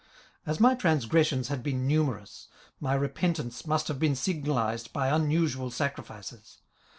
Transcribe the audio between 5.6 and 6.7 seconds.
sacrifices.